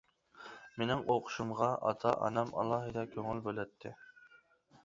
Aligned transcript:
مېنىڭ 0.81 1.03
ئوقۇشۇمغا 1.15 1.67
ئاتا-ئانام 1.89 2.57
ئالاھىدە 2.63 3.07
كۆڭۈل 3.15 3.47
بۆلەتتى. 3.49 3.93